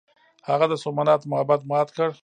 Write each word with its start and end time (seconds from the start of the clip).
هغه 0.49 0.65
د 0.71 0.73
سومنات 0.83 1.21
معبد 1.31 1.61
مات 1.69 1.87
کړ. 1.95 2.09